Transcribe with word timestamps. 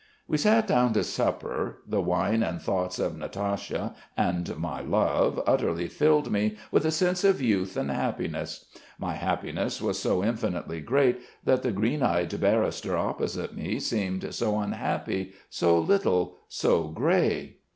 "We 0.27 0.37
sat 0.39 0.65
down 0.65 0.93
to 0.93 1.03
supper. 1.03 1.77
The 1.87 2.01
wine 2.01 2.41
and 2.41 2.59
thoughts 2.59 2.97
of 2.97 3.15
Natasha 3.15 3.93
and 4.17 4.57
my 4.57 4.81
love 4.81 5.39
utterly 5.45 5.87
filled 5.87 6.31
me 6.31 6.57
with 6.71 6.85
a 6.85 6.89
sense 6.91 7.23
of 7.23 7.39
youth 7.39 7.77
and 7.77 7.91
happiness. 7.91 8.65
My 8.97 9.13
happiness 9.13 9.79
was 9.79 9.99
so 9.99 10.23
infinitely 10.23 10.81
great 10.81 11.19
that 11.43 11.61
the 11.61 11.71
green 11.71 12.01
eyed 12.01 12.41
barrister 12.41 12.97
opposite 12.97 13.55
me 13.55 13.79
seemed 13.79 14.33
so 14.33 14.57
unhappy, 14.59 15.33
so 15.51 15.77
little, 15.77 16.35
so 16.47 16.85
grey!" 16.87 17.57